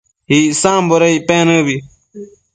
Icsamboda 0.37 1.05
icpec 1.17 1.41
nëbi? 1.47 1.77